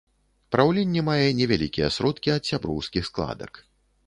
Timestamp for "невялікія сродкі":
1.41-2.35